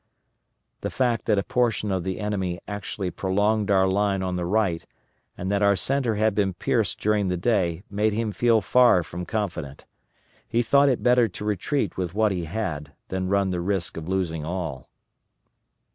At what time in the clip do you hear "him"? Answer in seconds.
8.13-8.31